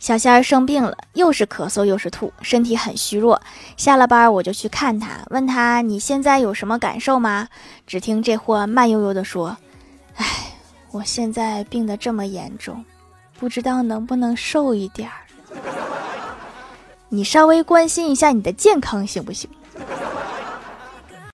[0.00, 3.40] 小仙儿生病了，又是咳嗽又是吐，身体很虚弱。
[3.76, 7.46] 下了班我就去看他，问他你现在有什么感受吗？
[7.86, 9.58] 只听这货慢悠悠地说
[10.16, 10.26] ：“哎，
[10.90, 12.82] 我现在病得这么严重，
[13.38, 15.14] 不知道能不能瘦一点儿。
[17.10, 19.50] 你稍微关心一下你的健康行不行？”